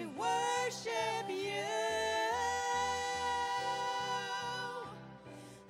to 0.00 0.06
worship 0.18 1.28
you. 1.28 1.64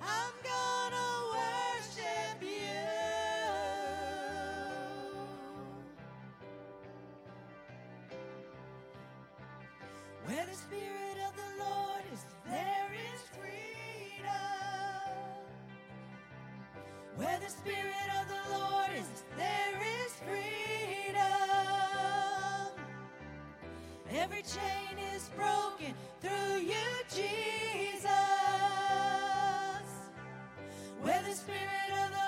I'm 0.01 0.33
gonna 0.41 1.07
worship 1.35 2.41
you. 2.41 2.79
Where 10.25 10.45
the 10.45 10.55
Spirit 10.55 11.17
of 11.27 11.35
the 11.35 11.63
Lord 11.65 12.03
is, 12.13 12.25
there 12.45 12.91
is 12.93 13.21
freedom. 13.37 14.29
Where 17.17 17.39
the 17.39 17.49
Spirit 17.49 18.09
of 18.21 18.27
the 18.29 18.57
Lord 18.57 18.91
is, 18.97 19.23
there 19.37 19.81
is 20.05 20.13
freedom. 20.25 21.40
Every 24.13 24.41
chain 24.41 24.97
is 25.15 25.29
broken 25.37 25.93
through 26.21 26.59
you, 26.59 26.73
Jesus. 27.09 28.09
Where 31.01 31.21
the 31.23 31.33
Spirit 31.33 31.91
of 31.93 32.11
the 32.11 32.20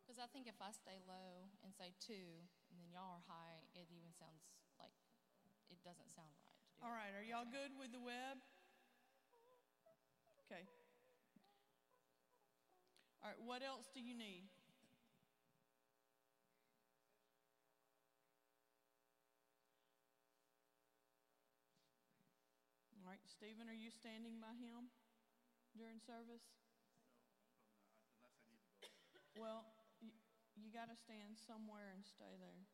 Because 0.00 0.16
I 0.16 0.24
think 0.32 0.48
if 0.48 0.56
I 0.62 0.72
stay 0.72 1.04
low 1.04 1.52
and 1.60 1.74
say 1.76 1.92
two, 2.00 2.48
and 2.72 2.80
then 2.80 2.88
y'all 2.88 3.20
are 3.20 3.26
high, 3.28 3.60
it 3.76 3.92
even 3.92 4.14
sounds 4.16 4.48
like 4.80 4.94
it 5.68 5.76
doesn't 5.84 6.08
sound 6.16 6.32
right. 6.32 6.56
Do 6.80 6.80
All 6.80 6.94
right, 6.96 7.12
are 7.12 7.26
y'all 7.26 7.44
good 7.44 7.76
with 7.76 7.92
the 7.92 8.00
web? 8.00 8.40
Okay. 10.48 10.64
All 13.20 13.28
right, 13.28 13.40
what 13.44 13.60
else 13.60 13.92
do 13.92 14.00
you 14.00 14.16
need? 14.16 14.53
Right, 23.14 23.30
Stephen, 23.30 23.70
are 23.70 23.78
you 23.78 23.94
standing 23.94 24.42
by 24.42 24.50
him 24.58 24.90
during 25.78 26.02
service? 26.02 26.42
Well, 29.38 29.62
you, 30.02 30.10
you 30.58 30.74
got 30.74 30.90
to 30.90 30.98
stand 30.98 31.38
somewhere 31.38 31.94
and 31.94 32.02
stay 32.02 32.34
there. 32.42 32.66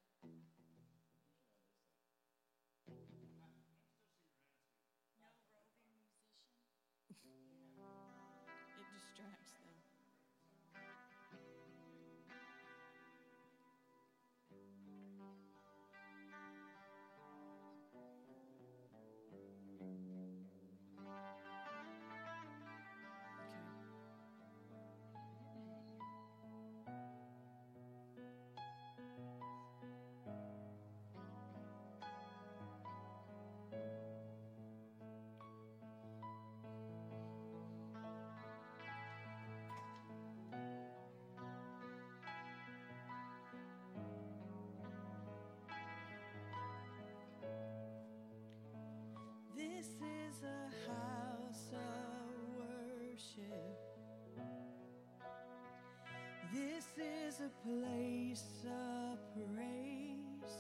This 56.52 56.86
is 56.98 57.40
a 57.40 57.50
place 57.64 58.64
of 58.66 59.18
praise 59.36 60.56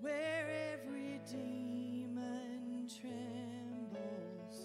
where 0.00 0.74
every 0.74 1.20
demon 1.28 2.88
trembles, 3.00 4.58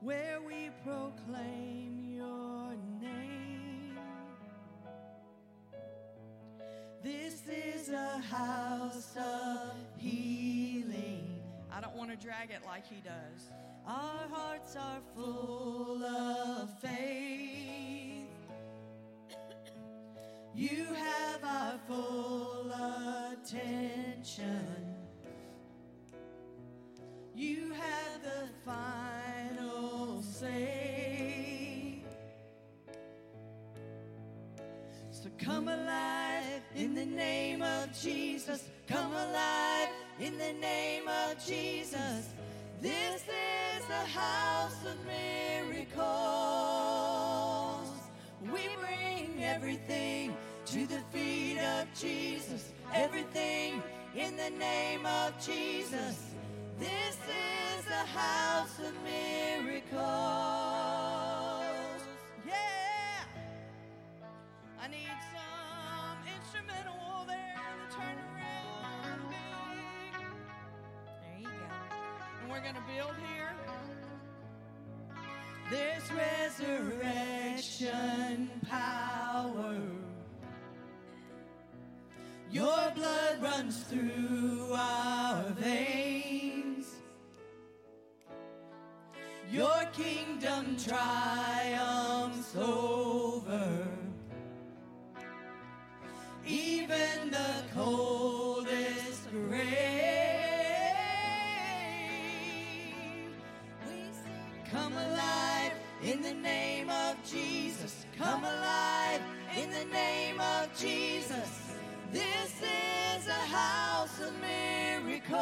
where 0.00 0.40
we 0.40 0.70
proclaim 0.82 2.14
your 2.16 2.74
name. 2.98 3.98
This 7.02 7.42
is 7.46 7.90
a 7.90 8.18
house 8.18 9.14
of 9.18 9.76
healing. 9.98 10.95
I 11.76 11.80
don't 11.82 11.94
want 11.94 12.10
to 12.10 12.16
drag 12.16 12.50
it 12.50 12.62
like 12.64 12.86
he 12.86 13.02
does. 13.02 13.50
Our 13.86 14.26
hearts 14.32 14.76
are 14.76 15.02
full 15.14 16.02
of 16.02 16.70
faith. 16.80 18.24
You 20.54 20.86
have 20.94 21.44
our 21.44 21.78
full 21.86 22.72
attention. 23.42 24.94
You 27.34 27.74
have 27.74 28.22
the 28.22 28.48
final 28.64 30.22
say. 30.22 32.02
So 35.10 35.28
come 35.36 35.68
alive 35.68 36.35
in 36.76 36.94
the 36.94 37.06
name 37.06 37.62
of 37.62 37.90
Jesus. 37.98 38.68
Come 38.86 39.10
alive 39.12 39.88
in 40.20 40.36
the 40.36 40.52
name 40.60 41.08
of 41.08 41.44
Jesus. 41.44 42.28
This 42.82 43.22
is 43.22 43.90
a 43.90 44.04
house 44.04 44.76
of 44.84 44.94
miracles. 45.06 45.96
We 48.42 48.68
bring 48.78 49.42
everything 49.42 50.36
to 50.66 50.86
the 50.86 51.00
feet 51.12 51.58
of 51.58 51.86
Jesus. 51.98 52.72
Everything 52.94 53.82
in 54.14 54.36
the 54.36 54.50
name 54.50 55.06
of 55.06 55.34
Jesus. 55.44 56.34
This 56.78 57.16
is 57.16 57.86
a 57.90 58.06
house 58.06 58.78
of 58.80 58.92
miracles. 59.02 60.85
We're 72.56 72.62
going 72.62 72.74
to 72.74 72.80
build 72.94 73.14
here. 73.28 73.52
There's 75.70 76.10
resurrection 76.56 78.50
power. 78.66 79.76
Your 82.50 82.92
blood 82.94 83.42
runs 83.42 83.82
through 83.82 84.72
our 84.72 85.50
veins. 85.50 86.86
Your 89.50 89.84
kingdom 89.92 90.78
triumphs 90.78 92.56
over 92.56 93.86
even 96.46 97.30
the 97.30 97.64
coldest 97.74 98.15
in 106.16 106.22
the 106.22 106.34
name 106.34 106.88
of 106.88 107.14
Jesus. 107.30 108.06
Come 108.16 108.42
alive 108.42 109.20
in 109.54 109.70
the 109.70 109.84
name 109.92 110.40
of 110.40 110.74
Jesus. 110.78 111.74
This 112.10 112.62
is 112.62 113.28
a 113.28 113.32
house 113.32 114.18
of 114.20 114.32
miracles. 114.40 115.36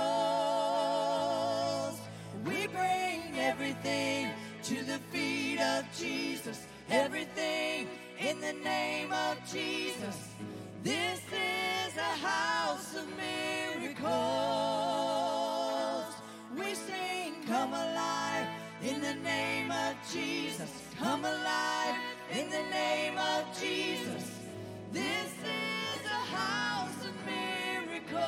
We 2.45 2.67
bring 2.67 3.39
everything 3.39 4.31
to 4.65 4.83
the 4.83 4.99
feet 5.13 5.61
of 5.61 5.85
Jesus. 5.97 6.67
Everything 6.91 7.87
in 8.19 8.41
the 8.41 8.55
name 8.65 9.13
of 9.13 9.39
Jesus. 9.53 10.35
This 10.83 11.21
is 11.31 11.97
a 11.97 12.17
house 12.27 12.97
of 12.97 13.07
miracles. 13.17 14.05
We 16.57 16.75
sing, 16.75 17.35
Come 17.47 17.73
alive 17.75 17.94
in 18.85 19.01
the 19.01 19.15
name 19.15 19.71
of 19.71 19.95
Jesus. 20.13 20.71
Come 20.99 21.25
alive 21.25 21.97
in 22.31 22.51
the 22.51 22.63
name 22.71 23.17
of 23.17 23.47
Jesus. 23.59 24.31
This 24.93 25.33
is 25.33 26.05
a 26.05 26.23
house 26.37 27.05
of 27.05 27.15
miracles. 27.25 28.21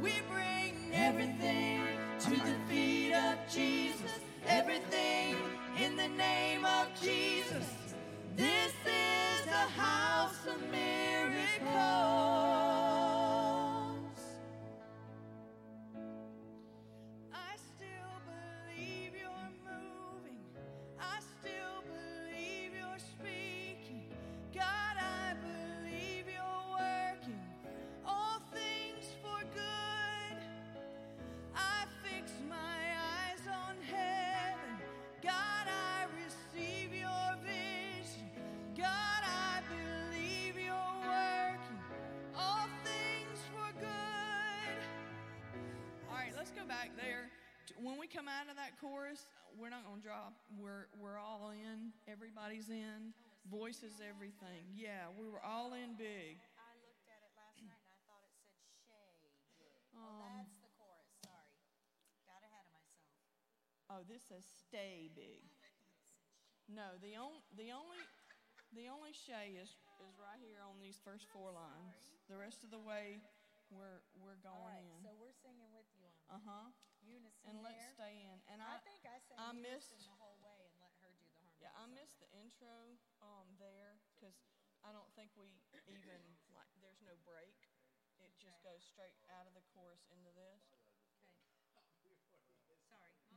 We 0.00 0.12
bring 0.32 0.94
everything 0.94 1.82
to 2.20 2.30
the 2.30 2.56
feet 2.68 3.12
of 3.12 3.36
Jesus. 3.52 4.20
Everything 4.48 5.36
in 5.78 5.96
the 5.96 6.08
name 6.08 6.64
of 6.64 6.88
Jesus. 7.00 7.66
This 8.34 8.72
is 8.86 9.46
a 9.46 9.68
house 9.78 10.46
of 10.46 10.58
miracles. 10.70 12.15
There. 46.96 47.28
When 47.78 47.98
we 48.00 48.06
come 48.06 48.26
out 48.26 48.48
of 48.48 48.56
that 48.56 48.80
chorus, 48.80 49.26
we're 49.58 49.70
not 49.70 49.84
going 49.84 50.00
to 50.00 50.06
drop. 50.06 50.32
We're, 50.56 50.88
we're 50.96 51.18
all 51.20 51.52
in. 51.52 51.92
Everybody's 52.08 52.68
in. 52.70 53.12
Voices, 53.46 54.02
everything. 54.02 54.66
Yeah, 54.74 55.06
we 55.14 55.30
were 55.30 55.38
all 55.44 55.70
in 55.78 55.94
big. 55.94 56.42
I 56.58 56.74
looked 56.82 57.06
at 57.06 57.20
it 57.22 57.30
last 57.38 57.62
night 57.62 57.78
and 57.78 57.86
I 57.94 57.98
thought 58.10 58.26
it 58.26 58.34
said 58.42 58.58
shade. 59.54 59.86
Oh, 59.94 60.26
that's 60.34 60.50
the 60.58 60.70
chorus. 60.74 61.06
Sorry. 61.22 61.46
Got 62.26 62.42
ahead 62.42 62.66
of 62.66 62.74
myself. 62.74 63.86
Oh, 63.86 64.02
this 64.10 64.26
says 64.26 64.42
stay 64.50 65.14
big. 65.14 65.46
No, 66.66 66.98
the, 66.98 67.14
on, 67.14 67.38
the 67.54 67.70
only 67.70 68.02
the 68.74 68.90
only 68.90 69.14
shay 69.14 69.54
is, 69.54 69.70
is 70.02 70.18
right 70.18 70.42
here 70.42 70.58
on 70.66 70.74
these 70.82 70.98
first 71.06 71.30
four 71.30 71.54
lines. 71.54 72.10
The 72.26 72.34
rest 72.34 72.66
of 72.66 72.74
the 72.74 72.82
way 72.82 73.22
we're 73.70 74.02
we're 74.18 74.42
going 74.42 74.58
right, 74.58 74.82
in. 74.82 75.06
so 75.06 75.14
we're 75.22 75.34
singing 75.38 75.70
with 75.70 75.86
you 75.94 76.10
on 76.26 76.42
Uh 76.42 76.42
huh. 76.42 76.66
Unison 77.06 77.46
And 77.48 77.62
let's 77.62 77.78
there. 77.80 77.94
stay 77.94 78.14
in. 78.26 78.36
And 78.50 78.58
I 78.60 78.76
I, 78.76 78.84
think 78.84 79.06
I 79.06 79.18
sang 79.22 79.38
I 79.38 79.50
missed- 79.54 79.94
the 80.04 80.18
whole 80.18 80.38
way 80.42 80.66
and 80.66 80.74
let 80.82 80.92
her 81.00 81.10
do 81.14 81.24
the 81.30 81.38
harmony. 81.40 81.62
yeah, 81.62 81.72
I 81.78 81.86
missed 81.86 82.18
the 82.20 82.28
intro 82.34 82.98
um 83.22 83.56
there 83.56 83.98
because 84.14 84.36
I 84.84 84.92
don't 84.92 85.08
think 85.14 85.32
we 85.38 85.62
even 85.88 86.20
like 86.52 86.68
there's 86.82 87.00
no 87.02 87.16
break. 87.24 87.56
It 88.18 88.32
just 88.40 88.62
goes 88.64 88.80
straight 88.84 89.16
out 89.28 89.46
of 89.46 89.52
the 89.54 89.62
chorus 89.74 90.04
into 90.08 90.32
this. 90.32 90.75